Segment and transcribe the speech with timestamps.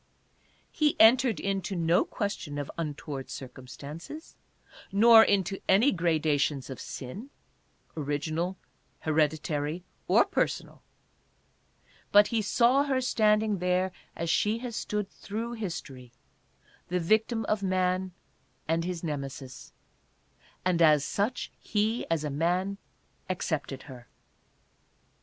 [0.71, 4.35] He entered into no ques tion of untoward circumstances,
[4.91, 7.29] nor into any gradations of sin—
[7.95, 8.57] original,
[9.01, 10.81] hereditary or personal—
[12.11, 16.11] but he saw her standing there as she has stood through history,
[16.87, 18.11] the victim of man,
[18.67, 19.71] and his Nemesis;
[20.65, 22.79] and as such he, as a man,
[23.29, 24.07] accepted her.